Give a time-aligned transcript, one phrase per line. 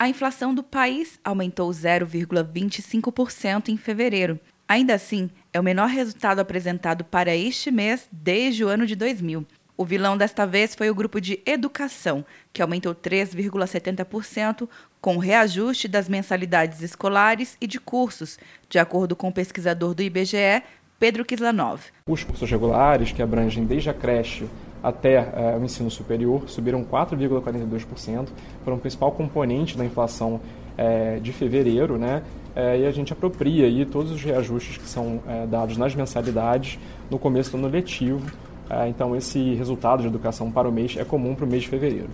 [0.00, 4.38] A inflação do país aumentou 0,25% em fevereiro.
[4.68, 9.44] Ainda assim, é o menor resultado apresentado para este mês desde o ano de 2000.
[9.76, 14.68] O vilão desta vez foi o grupo de educação, que aumentou 3,70%,
[15.00, 18.38] com reajuste das mensalidades escolares e de cursos,
[18.68, 20.62] de acordo com o pesquisador do IBGE,
[21.00, 21.80] Pedro Kislanov.
[22.06, 24.46] Os cursos regulares, que abrangem desde a creche
[24.82, 28.28] até uh, o ensino superior, subiram 4,42%,
[28.64, 32.22] foram o principal componente da inflação uh, de fevereiro, né?
[32.56, 36.78] Uh, e a gente apropria aí todos os reajustes que são dados nas mensalidades
[37.10, 38.30] no começo do ano letivo,
[38.86, 42.10] então, esse resultado de educação para o mês é comum para o mês de fevereiro.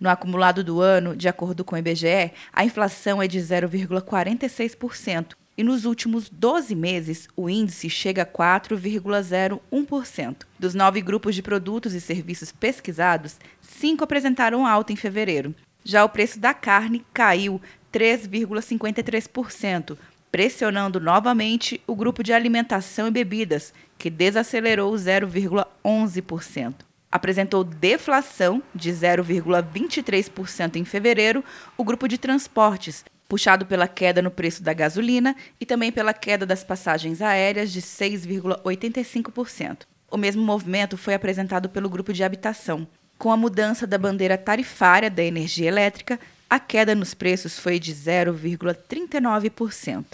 [0.00, 5.34] No acumulado do ano, de acordo com o IBGE, a inflação é de 0,46%.
[5.58, 10.46] E nos últimos 12 meses, o índice chega a 4,01%.
[10.56, 15.52] Dos nove grupos de produtos e serviços pesquisados, cinco apresentaram alta em fevereiro.
[15.82, 17.60] Já o preço da carne caiu
[17.92, 19.98] 3,53%,
[20.30, 26.74] pressionando novamente o grupo de alimentação e bebidas, que desacelerou 0,11%.
[27.10, 31.42] Apresentou deflação de 0,23% em fevereiro
[31.76, 36.46] o grupo de transportes, puxado pela queda no preço da gasolina e também pela queda
[36.46, 39.80] das passagens aéreas de 6,85%.
[40.10, 42.88] O mesmo movimento foi apresentado pelo grupo de habitação.
[43.18, 46.18] Com a mudança da bandeira tarifária da energia elétrica,
[46.48, 50.06] a queda nos preços foi de 0,39%.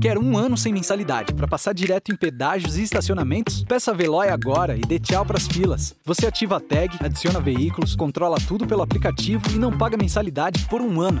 [0.00, 3.64] Quer um ano sem mensalidade para passar direto em pedágios e estacionamentos?
[3.64, 5.96] Peça a Veloy agora e dê tchau para as filas.
[6.04, 10.80] Você ativa a tag, adiciona veículos, controla tudo pelo aplicativo e não paga mensalidade por
[10.80, 11.20] um ano.